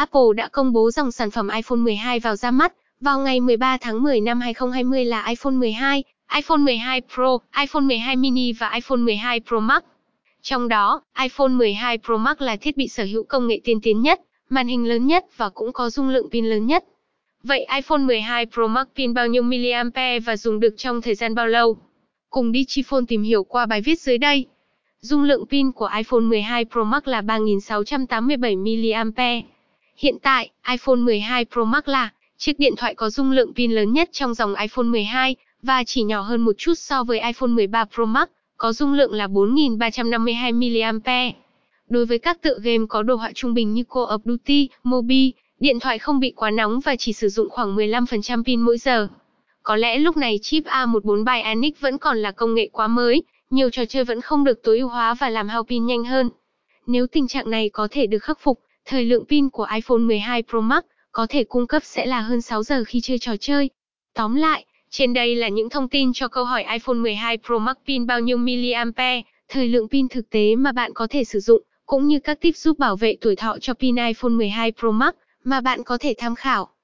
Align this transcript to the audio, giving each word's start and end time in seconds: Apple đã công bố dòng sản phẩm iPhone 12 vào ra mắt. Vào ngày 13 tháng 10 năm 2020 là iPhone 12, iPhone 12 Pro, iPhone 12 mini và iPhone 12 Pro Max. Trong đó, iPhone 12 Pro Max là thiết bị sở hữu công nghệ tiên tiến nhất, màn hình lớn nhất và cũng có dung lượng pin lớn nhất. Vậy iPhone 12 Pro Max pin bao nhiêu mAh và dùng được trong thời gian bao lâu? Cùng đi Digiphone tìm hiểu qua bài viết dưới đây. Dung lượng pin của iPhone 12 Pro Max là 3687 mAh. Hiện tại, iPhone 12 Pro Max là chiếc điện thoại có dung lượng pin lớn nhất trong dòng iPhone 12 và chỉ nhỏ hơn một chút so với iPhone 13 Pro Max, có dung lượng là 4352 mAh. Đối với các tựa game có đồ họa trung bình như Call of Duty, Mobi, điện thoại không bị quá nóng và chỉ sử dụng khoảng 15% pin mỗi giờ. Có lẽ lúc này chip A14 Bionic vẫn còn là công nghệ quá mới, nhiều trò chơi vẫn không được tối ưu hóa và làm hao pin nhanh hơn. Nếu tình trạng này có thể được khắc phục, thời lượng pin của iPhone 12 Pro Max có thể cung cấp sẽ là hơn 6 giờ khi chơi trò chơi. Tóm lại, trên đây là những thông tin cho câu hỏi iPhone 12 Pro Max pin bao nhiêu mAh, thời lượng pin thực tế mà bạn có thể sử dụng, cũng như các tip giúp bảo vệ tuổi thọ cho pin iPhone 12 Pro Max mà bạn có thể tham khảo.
Apple 0.00 0.34
đã 0.36 0.48
công 0.48 0.72
bố 0.72 0.90
dòng 0.90 1.12
sản 1.12 1.30
phẩm 1.30 1.48
iPhone 1.48 1.78
12 1.78 2.20
vào 2.20 2.36
ra 2.36 2.50
mắt. 2.50 2.72
Vào 3.00 3.20
ngày 3.20 3.40
13 3.40 3.78
tháng 3.80 4.02
10 4.02 4.20
năm 4.20 4.40
2020 4.40 5.04
là 5.04 5.26
iPhone 5.26 5.52
12, 5.52 6.04
iPhone 6.34 6.58
12 6.58 7.02
Pro, 7.14 7.38
iPhone 7.60 7.82
12 7.82 8.16
mini 8.16 8.52
và 8.52 8.70
iPhone 8.74 8.98
12 8.98 9.40
Pro 9.48 9.60
Max. 9.60 9.82
Trong 10.42 10.68
đó, 10.68 11.02
iPhone 11.22 11.48
12 11.48 11.98
Pro 11.98 12.16
Max 12.16 12.36
là 12.38 12.56
thiết 12.56 12.76
bị 12.76 12.88
sở 12.88 13.04
hữu 13.04 13.24
công 13.24 13.48
nghệ 13.48 13.60
tiên 13.64 13.80
tiến 13.82 14.02
nhất, 14.02 14.20
màn 14.48 14.66
hình 14.66 14.88
lớn 14.88 15.06
nhất 15.06 15.24
và 15.36 15.48
cũng 15.48 15.72
có 15.72 15.90
dung 15.90 16.08
lượng 16.08 16.30
pin 16.30 16.44
lớn 16.44 16.66
nhất. 16.66 16.84
Vậy 17.42 17.66
iPhone 17.74 18.00
12 18.00 18.46
Pro 18.46 18.66
Max 18.66 18.86
pin 18.96 19.14
bao 19.14 19.26
nhiêu 19.26 19.42
mAh 19.42 20.24
và 20.24 20.36
dùng 20.36 20.60
được 20.60 20.74
trong 20.76 21.02
thời 21.02 21.14
gian 21.14 21.34
bao 21.34 21.46
lâu? 21.46 21.76
Cùng 22.30 22.52
đi 22.52 22.64
Digiphone 22.68 23.04
tìm 23.08 23.22
hiểu 23.22 23.44
qua 23.44 23.66
bài 23.66 23.80
viết 23.80 24.00
dưới 24.00 24.18
đây. 24.18 24.46
Dung 25.00 25.22
lượng 25.22 25.46
pin 25.46 25.72
của 25.72 25.90
iPhone 25.96 26.20
12 26.20 26.64
Pro 26.64 26.84
Max 26.84 27.02
là 27.04 27.20
3687 27.20 28.56
mAh. 28.56 29.44
Hiện 30.02 30.18
tại, 30.22 30.50
iPhone 30.70 30.96
12 30.96 31.44
Pro 31.44 31.64
Max 31.64 31.82
là 31.86 32.10
chiếc 32.38 32.58
điện 32.58 32.72
thoại 32.76 32.94
có 32.94 33.10
dung 33.10 33.32
lượng 33.32 33.54
pin 33.54 33.72
lớn 33.72 33.92
nhất 33.92 34.08
trong 34.12 34.34
dòng 34.34 34.54
iPhone 34.54 34.84
12 34.84 35.36
và 35.62 35.84
chỉ 35.84 36.02
nhỏ 36.02 36.20
hơn 36.20 36.40
một 36.40 36.52
chút 36.58 36.74
so 36.74 37.04
với 37.04 37.20
iPhone 37.20 37.48
13 37.48 37.84
Pro 37.84 38.04
Max, 38.04 38.28
có 38.56 38.72
dung 38.72 38.92
lượng 38.92 39.12
là 39.12 39.26
4352 39.26 40.52
mAh. 40.52 41.34
Đối 41.88 42.06
với 42.06 42.18
các 42.18 42.42
tựa 42.42 42.58
game 42.62 42.86
có 42.88 43.02
đồ 43.02 43.14
họa 43.14 43.30
trung 43.34 43.54
bình 43.54 43.74
như 43.74 43.84
Call 43.84 44.06
of 44.06 44.18
Duty, 44.24 44.68
Mobi, 44.84 45.32
điện 45.60 45.80
thoại 45.80 45.98
không 45.98 46.20
bị 46.20 46.32
quá 46.36 46.50
nóng 46.50 46.80
và 46.80 46.96
chỉ 46.96 47.12
sử 47.12 47.28
dụng 47.28 47.50
khoảng 47.50 47.76
15% 47.76 48.44
pin 48.44 48.60
mỗi 48.60 48.78
giờ. 48.78 49.08
Có 49.62 49.76
lẽ 49.76 49.98
lúc 49.98 50.16
này 50.16 50.38
chip 50.42 50.64
A14 50.64 51.24
Bionic 51.24 51.80
vẫn 51.80 51.98
còn 51.98 52.18
là 52.18 52.30
công 52.30 52.54
nghệ 52.54 52.68
quá 52.72 52.88
mới, 52.88 53.22
nhiều 53.50 53.70
trò 53.70 53.84
chơi 53.84 54.04
vẫn 54.04 54.20
không 54.20 54.44
được 54.44 54.62
tối 54.62 54.78
ưu 54.78 54.88
hóa 54.88 55.14
và 55.14 55.28
làm 55.28 55.48
hao 55.48 55.64
pin 55.64 55.86
nhanh 55.86 56.04
hơn. 56.04 56.30
Nếu 56.86 57.06
tình 57.06 57.28
trạng 57.28 57.50
này 57.50 57.68
có 57.68 57.88
thể 57.90 58.06
được 58.06 58.22
khắc 58.22 58.38
phục, 58.40 58.60
thời 58.84 59.04
lượng 59.04 59.24
pin 59.28 59.50
của 59.50 59.66
iPhone 59.74 59.98
12 59.98 60.42
Pro 60.42 60.60
Max 60.60 60.84
có 61.12 61.26
thể 61.26 61.44
cung 61.44 61.66
cấp 61.66 61.82
sẽ 61.84 62.06
là 62.06 62.20
hơn 62.20 62.40
6 62.40 62.62
giờ 62.62 62.84
khi 62.86 63.00
chơi 63.00 63.18
trò 63.18 63.36
chơi. 63.36 63.70
Tóm 64.14 64.34
lại, 64.34 64.64
trên 64.90 65.14
đây 65.14 65.36
là 65.36 65.48
những 65.48 65.70
thông 65.70 65.88
tin 65.88 66.12
cho 66.12 66.28
câu 66.28 66.44
hỏi 66.44 66.64
iPhone 66.72 66.96
12 66.96 67.38
Pro 67.46 67.58
Max 67.58 67.76
pin 67.86 68.06
bao 68.06 68.20
nhiêu 68.20 68.36
mAh, 68.36 69.24
thời 69.48 69.68
lượng 69.68 69.88
pin 69.88 70.08
thực 70.08 70.30
tế 70.30 70.56
mà 70.56 70.72
bạn 70.72 70.92
có 70.94 71.06
thể 71.10 71.24
sử 71.24 71.40
dụng, 71.40 71.62
cũng 71.86 72.06
như 72.06 72.18
các 72.18 72.40
tip 72.40 72.56
giúp 72.56 72.78
bảo 72.78 72.96
vệ 72.96 73.16
tuổi 73.20 73.36
thọ 73.36 73.58
cho 73.60 73.74
pin 73.74 73.96
iPhone 73.96 74.32
12 74.32 74.72
Pro 74.72 74.90
Max 74.90 75.14
mà 75.44 75.60
bạn 75.60 75.84
có 75.84 75.98
thể 75.98 76.14
tham 76.18 76.34
khảo. 76.34 76.70